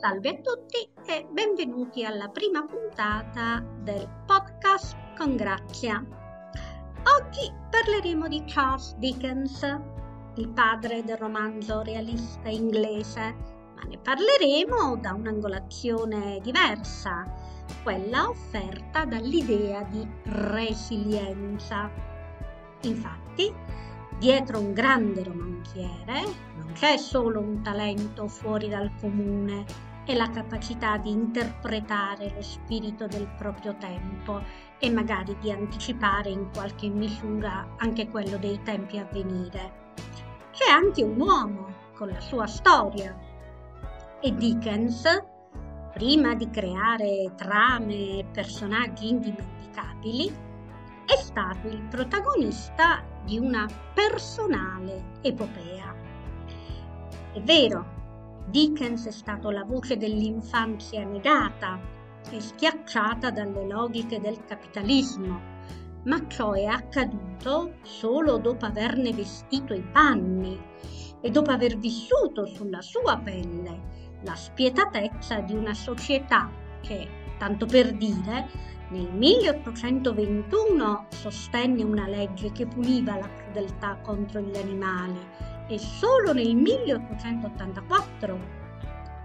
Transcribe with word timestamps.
Salve 0.00 0.30
a 0.30 0.34
tutti 0.36 0.88
e 1.04 1.28
benvenuti 1.30 2.06
alla 2.06 2.28
prima 2.28 2.64
puntata 2.64 3.62
del 3.82 4.08
podcast 4.24 4.96
con 5.14 5.36
Grazia. 5.36 6.02
Oggi 7.18 7.52
parleremo 7.68 8.26
di 8.26 8.42
Charles 8.46 8.94
Dickens, 8.94 9.62
il 10.36 10.48
padre 10.48 11.04
del 11.04 11.18
romanzo 11.18 11.82
realista 11.82 12.48
inglese, 12.48 13.20
ma 13.76 13.82
ne 13.82 13.98
parleremo 13.98 14.96
da 14.96 15.12
un'angolazione 15.12 16.40
diversa, 16.40 17.30
quella 17.82 18.26
offerta 18.26 19.04
dall'idea 19.04 19.82
di 19.82 20.08
resilienza. 20.22 21.90
Infatti, 22.84 23.52
dietro 24.18 24.60
un 24.60 24.72
grande 24.72 25.22
romanziere 25.24 26.22
non 26.56 26.72
c'è 26.72 26.96
solo 26.96 27.40
un 27.40 27.60
talento 27.60 28.28
fuori 28.28 28.70
dal 28.70 28.90
comune 28.98 29.88
e 30.04 30.14
la 30.14 30.30
capacità 30.30 30.96
di 30.96 31.10
interpretare 31.10 32.32
lo 32.34 32.42
spirito 32.42 33.06
del 33.06 33.28
proprio 33.36 33.76
tempo 33.76 34.42
e 34.78 34.90
magari 34.90 35.36
di 35.40 35.50
anticipare 35.50 36.30
in 36.30 36.50
qualche 36.52 36.88
misura 36.88 37.74
anche 37.78 38.08
quello 38.08 38.36
dei 38.38 38.60
tempi 38.62 38.98
a 38.98 39.06
venire. 39.10 39.92
C'è 40.52 40.70
anche 40.70 41.02
un 41.02 41.20
uomo 41.20 41.66
con 41.94 42.08
la 42.08 42.20
sua 42.20 42.46
storia 42.46 43.16
e 44.20 44.34
Dickens, 44.34 45.04
prima 45.92 46.34
di 46.34 46.48
creare 46.50 47.32
trame 47.36 48.18
e 48.18 48.26
personaggi 48.32 49.08
indimenticabili, 49.08 50.48
è 51.06 51.16
stato 51.16 51.66
il 51.66 51.82
protagonista 51.88 53.02
di 53.24 53.38
una 53.38 53.66
personale 53.92 55.12
epopea. 55.22 55.94
È 57.32 57.40
vero, 57.40 57.99
Dickens 58.50 59.06
è 59.06 59.12
stato 59.12 59.50
la 59.50 59.62
voce 59.62 59.96
dell'infanzia 59.96 61.04
negata 61.04 61.78
e 62.30 62.40
schiacciata 62.40 63.30
dalle 63.30 63.64
logiche 63.64 64.20
del 64.20 64.44
capitalismo, 64.44 65.40
ma 66.04 66.26
ciò 66.26 66.52
è 66.52 66.64
accaduto 66.64 67.74
solo 67.82 68.38
dopo 68.38 68.66
averne 68.66 69.12
vestito 69.12 69.72
i 69.72 69.82
panni 69.92 70.60
e 71.20 71.30
dopo 71.30 71.52
aver 71.52 71.78
vissuto 71.78 72.44
sulla 72.46 72.82
sua 72.82 73.18
pelle 73.18 74.18
la 74.22 74.34
spietatezza 74.34 75.38
di 75.40 75.54
una 75.54 75.74
società 75.74 76.50
che, 76.80 77.08
tanto 77.38 77.66
per 77.66 77.92
dire, 77.92 78.48
nel 78.88 79.12
1821 79.12 81.06
sostenne 81.10 81.84
una 81.84 82.08
legge 82.08 82.50
che 82.50 82.66
puniva 82.66 83.16
la 83.16 83.28
crudeltà 83.28 83.96
contro 84.02 84.40
gli 84.40 84.56
animali 84.56 85.20
e 85.70 85.78
solo 85.78 86.32
nel 86.32 86.56
1884 86.56 88.58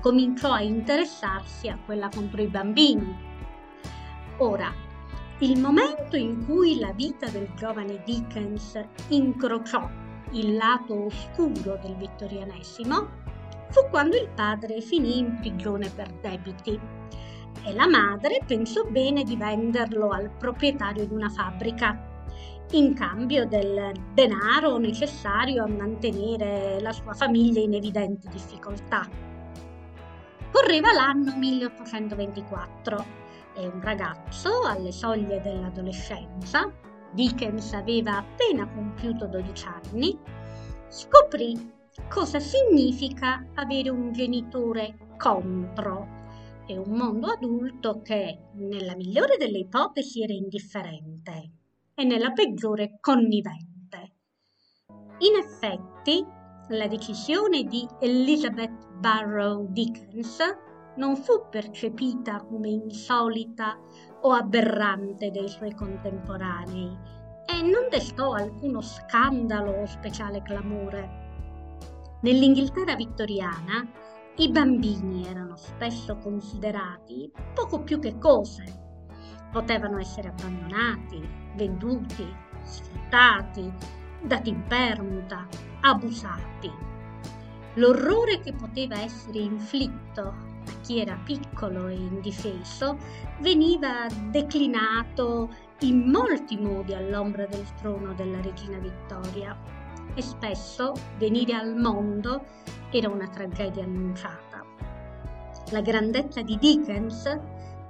cominciò 0.00 0.52
a 0.52 0.60
interessarsi 0.60 1.68
a 1.68 1.78
quella 1.84 2.08
contro 2.08 2.42
i 2.42 2.48
bambini. 2.48 3.16
Ora, 4.38 4.74
il 5.38 5.60
momento 5.60 6.16
in 6.16 6.44
cui 6.44 6.80
la 6.80 6.92
vita 6.92 7.28
del 7.28 7.48
giovane 7.54 8.02
Dickens 8.04 8.80
incrociò 9.08 9.88
il 10.32 10.56
lato 10.56 11.04
oscuro 11.04 11.78
del 11.80 11.94
vittorianesimo 11.96 13.20
fu 13.68 13.88
quando 13.88 14.16
il 14.16 14.28
padre 14.34 14.80
finì 14.80 15.18
in 15.18 15.36
prigione 15.38 15.88
per 15.90 16.10
debiti 16.20 16.78
e 17.64 17.72
la 17.72 17.88
madre 17.88 18.40
pensò 18.44 18.82
bene 18.84 19.22
di 19.22 19.36
venderlo 19.36 20.10
al 20.10 20.30
proprietario 20.30 21.06
di 21.06 21.14
una 21.14 21.28
fabbrica 21.28 22.10
in 22.76 22.94
cambio 22.94 23.46
del 23.46 23.92
denaro 24.14 24.78
necessario 24.78 25.64
a 25.64 25.68
mantenere 25.68 26.80
la 26.80 26.92
sua 26.92 27.12
famiglia 27.12 27.60
in 27.60 27.74
evidenti 27.74 28.28
difficoltà. 28.28 29.06
Correva 30.50 30.92
l'anno 30.92 31.36
1824 31.36 33.04
e 33.56 33.66
un 33.66 33.80
ragazzo 33.82 34.62
alle 34.64 34.90
soglie 34.90 35.40
dell'adolescenza, 35.40 36.72
Dickens 37.12 37.74
aveva 37.74 38.18
appena 38.18 38.66
compiuto 38.66 39.26
12 39.26 39.66
anni, 39.66 40.18
scoprì 40.88 41.72
cosa 42.08 42.40
significa 42.40 43.46
avere 43.54 43.90
un 43.90 44.12
genitore 44.12 44.96
contro 45.18 46.20
e 46.66 46.78
un 46.78 46.96
mondo 46.96 47.26
adulto 47.26 48.00
che, 48.02 48.38
nella 48.54 48.94
migliore 48.94 49.36
delle 49.36 49.58
ipotesi, 49.58 50.22
era 50.22 50.32
indifferente 50.32 51.60
e 51.94 52.04
nella 52.04 52.32
peggiore 52.32 52.98
connivente. 53.00 54.16
In 55.18 55.36
effetti, 55.36 56.24
la 56.68 56.86
decisione 56.86 57.64
di 57.64 57.86
Elizabeth 58.00 58.88
Barrow 58.98 59.66
Dickens 59.70 60.38
non 60.96 61.16
fu 61.16 61.48
percepita 61.50 62.42
come 62.44 62.68
insolita 62.68 63.78
o 64.22 64.32
aberrante 64.32 65.30
dai 65.30 65.48
suoi 65.48 65.74
contemporanei 65.74 66.96
e 67.46 67.62
non 67.62 67.88
destò 67.90 68.32
alcuno 68.32 68.80
scandalo 68.80 69.82
o 69.82 69.86
speciale 69.86 70.42
clamore. 70.42 71.20
Nell'Inghilterra 72.22 72.94
vittoriana 72.94 73.86
i 74.36 74.50
bambini 74.50 75.26
erano 75.26 75.56
spesso 75.56 76.16
considerati 76.18 77.30
poco 77.54 77.82
più 77.82 77.98
che 77.98 78.16
cose. 78.18 78.81
Potevano 79.52 79.98
essere 79.98 80.28
abbandonati, 80.28 81.22
venduti, 81.54 82.26
sfruttati, 82.62 83.72
dati 84.22 84.48
in 84.48 84.64
permuta, 84.66 85.46
abusati. 85.82 86.70
L'orrore 87.74 88.40
che 88.40 88.52
poteva 88.52 89.00
essere 89.00 89.38
inflitto 89.38 90.22
a 90.22 90.80
chi 90.82 91.00
era 91.00 91.18
piccolo 91.24 91.88
e 91.88 91.94
indifeso 91.94 92.96
veniva 93.40 94.06
declinato 94.30 95.50
in 95.80 96.10
molti 96.10 96.56
modi 96.56 96.94
all'ombra 96.94 97.46
del 97.46 97.66
trono 97.80 98.12
della 98.14 98.40
regina 98.40 98.78
Vittoria 98.78 99.56
e 100.14 100.22
spesso 100.22 100.92
venire 101.16 101.54
al 101.54 101.74
mondo 101.74 102.44
era 102.90 103.08
una 103.08 103.28
tragedia 103.28 103.84
annunciata. 103.84 104.64
La 105.70 105.80
grandezza 105.80 106.42
di 106.42 106.58
Dickens 106.58 107.38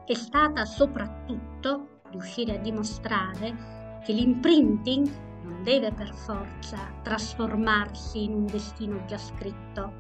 è 0.07 0.15
stata 0.15 0.65
soprattutto 0.65 2.01
riuscire 2.11 2.57
a 2.57 2.61
dimostrare 2.61 4.01
che 4.05 4.13
l'imprinting 4.13 5.09
non 5.45 5.63
deve 5.63 5.93
per 5.93 6.13
forza 6.13 6.79
trasformarsi 7.03 8.25
in 8.25 8.35
un 8.35 8.47
destino 8.47 9.05
già 9.07 9.19
scritto, 9.19 9.93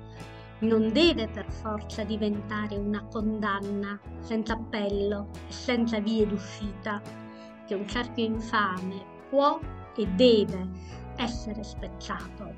non 0.61 0.93
deve 0.93 1.29
per 1.29 1.51
forza 1.51 2.05
diventare 2.05 2.77
una 2.77 3.05
condanna 3.05 3.99
senza 4.21 4.55
appello 4.55 5.31
e 5.49 5.53
senza 5.53 5.99
vie 5.99 6.27
d'uscita, 6.27 7.01
che 7.67 7.75
un 7.75 7.87
cerchio 7.87 8.25
infame 8.25 9.05
può 9.29 9.59
e 9.97 10.07
deve 10.15 10.69
essere 11.17 11.63
spezzato. 11.63 12.55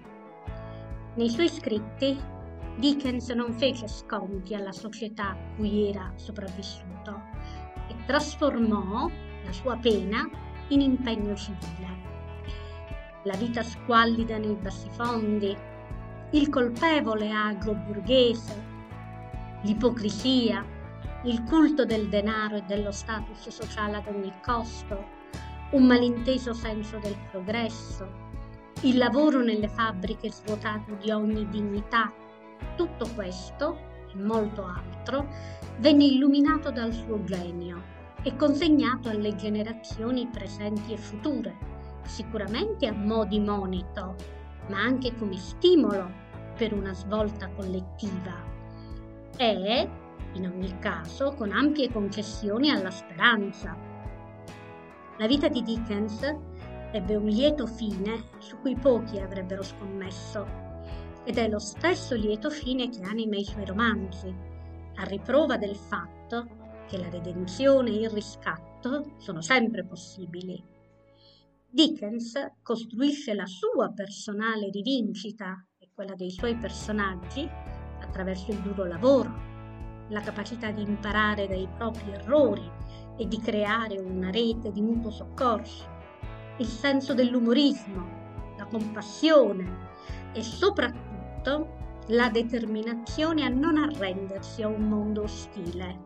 Nei 1.16 1.28
suoi 1.28 1.48
scritti 1.48 2.18
Dickens 2.76 3.28
non 3.30 3.52
fece 3.52 3.86
sconti 3.86 4.54
alla 4.54 4.72
società 4.72 5.36
cui 5.56 5.88
era 5.88 6.12
sopravvissuto 6.16 7.33
e 7.88 7.94
trasformò 8.06 9.10
la 9.44 9.52
sua 9.52 9.76
pena 9.76 10.28
in 10.68 10.80
impegno 10.80 11.34
civile. 11.34 12.02
La 13.24 13.36
vita 13.36 13.62
squallida 13.62 14.36
nei 14.38 14.54
bassifondi, 14.54 15.56
il 16.30 16.48
colpevole 16.48 17.30
agro 17.30 17.74
borghese, 17.74 18.62
l'ipocrisia, 19.62 20.64
il 21.24 21.42
culto 21.44 21.84
del 21.84 22.08
denaro 22.08 22.56
e 22.56 22.64
dello 22.66 22.90
status 22.90 23.48
sociale 23.48 23.96
ad 23.96 24.06
ogni 24.08 24.32
costo, 24.42 25.02
un 25.70 25.84
malinteso 25.84 26.52
senso 26.52 26.98
del 26.98 27.16
progresso, 27.30 28.06
il 28.82 28.98
lavoro 28.98 29.42
nelle 29.42 29.68
fabbriche 29.68 30.30
svuotato 30.30 30.94
di 31.00 31.10
ogni 31.10 31.48
dignità, 31.48 32.12
tutto 32.76 33.08
questo 33.14 33.92
e 34.14 34.22
molto 34.22 34.64
altro 34.64 35.26
venne 35.78 36.04
illuminato 36.04 36.70
dal 36.70 36.92
suo 36.92 37.22
genio 37.24 37.92
e 38.22 38.36
consegnato 38.36 39.08
alle 39.08 39.34
generazioni 39.34 40.26
presenti 40.26 40.92
e 40.92 40.96
future, 40.96 41.54
sicuramente 42.04 42.86
a 42.86 42.92
mo' 42.92 43.24
di 43.26 43.38
monito, 43.38 44.14
ma 44.68 44.80
anche 44.80 45.14
come 45.16 45.36
stimolo 45.36 46.10
per 46.56 46.72
una 46.72 46.94
svolta 46.94 47.48
collettiva 47.48 48.52
e, 49.36 49.88
in 50.32 50.46
ogni 50.46 50.78
caso, 50.78 51.34
con 51.34 51.50
ampie 51.50 51.90
concessioni 51.90 52.70
alla 52.70 52.90
speranza. 52.90 53.76
La 55.18 55.26
vita 55.26 55.48
di 55.48 55.62
Dickens 55.62 56.22
ebbe 56.92 57.16
un 57.16 57.26
lieto 57.26 57.66
fine 57.66 58.24
su 58.38 58.58
cui 58.60 58.76
pochi 58.76 59.18
avrebbero 59.18 59.62
scommesso 59.62 60.73
ed 61.24 61.38
è 61.38 61.48
lo 61.48 61.58
stesso 61.58 62.14
lieto 62.14 62.50
fine 62.50 62.88
che 62.88 63.02
anima 63.02 63.36
i 63.36 63.44
suoi 63.44 63.64
romanzi, 63.64 64.32
a 64.96 65.04
riprova 65.04 65.56
del 65.56 65.74
fatto 65.74 66.46
che 66.86 66.98
la 66.98 67.08
redenzione 67.08 67.90
e 67.90 68.00
il 68.00 68.10
riscatto 68.10 69.14
sono 69.18 69.40
sempre 69.40 69.84
possibili. 69.84 70.62
Dickens 71.68 72.34
costruisce 72.62 73.34
la 73.34 73.46
sua 73.46 73.90
personale 73.92 74.70
rivincita 74.70 75.66
e 75.78 75.88
quella 75.92 76.14
dei 76.14 76.30
suoi 76.30 76.56
personaggi 76.56 77.48
attraverso 78.00 78.52
il 78.52 78.60
duro 78.60 78.84
lavoro, 78.84 79.52
la 80.10 80.20
capacità 80.20 80.70
di 80.70 80.82
imparare 80.82 81.48
dai 81.48 81.66
propri 81.76 82.12
errori 82.12 82.70
e 83.16 83.26
di 83.26 83.40
creare 83.40 83.98
una 83.98 84.30
rete 84.30 84.70
di 84.70 84.82
mutuo 84.82 85.10
soccorso, 85.10 85.88
il 86.58 86.66
senso 86.66 87.14
dell'umorismo, 87.14 88.54
la 88.56 88.66
compassione 88.66 89.92
e 90.32 90.42
soprattutto 90.42 91.13
la 92.08 92.30
determinazione 92.30 93.44
a 93.44 93.48
non 93.48 93.76
arrendersi 93.76 94.62
a 94.62 94.68
un 94.68 94.88
mondo 94.88 95.22
ostile. 95.22 95.98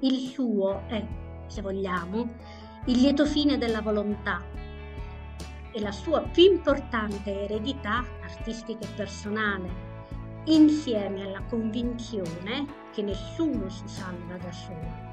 Il 0.00 0.28
suo 0.28 0.82
è, 0.88 1.04
se 1.46 1.60
vogliamo, 1.60 2.28
il 2.86 3.00
lieto 3.00 3.26
fine 3.26 3.58
della 3.58 3.80
volontà 3.80 4.42
e 5.72 5.80
la 5.80 5.92
sua 5.92 6.22
più 6.22 6.44
importante 6.44 7.44
eredità 7.44 8.04
artistica 8.22 8.86
e 8.86 8.92
personale, 8.96 9.90
insieme 10.44 11.24
alla 11.24 11.42
convinzione 11.48 12.66
che 12.92 13.02
nessuno 13.02 13.68
si 13.68 13.86
salva 13.86 14.36
da 14.36 14.52
solo 14.52 15.10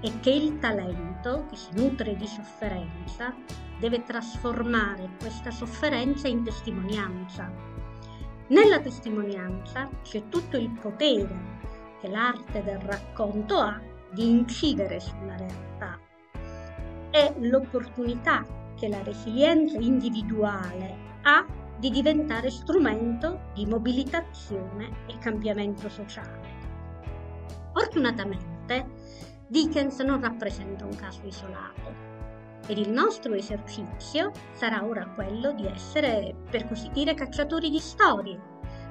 e 0.00 0.20
che 0.20 0.30
il 0.30 0.58
talento 0.58 1.44
che 1.50 1.56
si 1.56 1.68
nutre 1.74 2.16
di 2.16 2.26
sofferenza 2.26 3.34
deve 3.78 4.02
trasformare 4.04 5.10
questa 5.18 5.50
sofferenza 5.50 6.26
in 6.28 6.42
testimonianza 6.42 7.79
nella 8.50 8.80
testimonianza 8.80 9.88
c'è 10.02 10.28
tutto 10.28 10.56
il 10.56 10.70
potere 10.70 11.58
che 12.00 12.08
l'arte 12.08 12.62
del 12.62 12.78
racconto 12.80 13.58
ha 13.58 13.80
di 14.10 14.28
incidere 14.28 14.98
sulla 14.98 15.36
realtà. 15.36 15.98
È 17.10 17.32
l'opportunità 17.38 18.44
che 18.76 18.88
la 18.88 19.02
resilienza 19.04 19.78
individuale 19.78 21.18
ha 21.22 21.46
di 21.78 21.90
diventare 21.90 22.50
strumento 22.50 23.50
di 23.54 23.66
mobilitazione 23.66 25.04
e 25.06 25.16
cambiamento 25.18 25.88
sociale. 25.88 26.58
Fortunatamente 27.72 28.86
Dickens 29.46 30.00
non 30.00 30.20
rappresenta 30.20 30.84
un 30.84 30.96
caso 30.96 31.20
isolato 31.24 32.10
ed 32.66 32.78
il 32.78 32.90
nostro 32.90 33.34
esercizio 33.34 34.32
sarà 34.52 34.84
ora 34.84 35.06
quello 35.14 35.52
di 35.52 35.66
essere, 35.66 36.34
per 36.50 36.66
così 36.68 36.90
dire, 36.92 37.14
cacciatori 37.14 37.70
di 37.70 37.78
storie, 37.78 38.40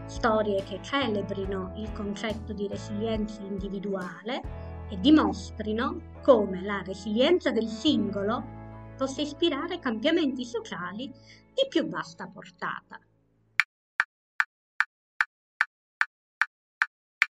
storie 0.06 0.64
che 0.64 0.80
celebrino 0.82 1.74
il 1.76 1.92
concetto 1.94 2.52
di 2.54 2.68
resilienza 2.68 3.42
individuale 3.42 4.42
e 4.90 5.00
dimostrino 5.00 6.18
come 6.24 6.62
la 6.62 6.82
resilienza 6.84 7.52
del 7.52 7.68
singolo 7.68 8.58
possa 8.98 9.22
ispirare 9.22 9.80
cambiamenti 9.80 10.44
sociali 10.44 11.12
di 11.54 11.68
più 11.70 11.88
vasta 11.88 12.28
portata. 12.28 13.00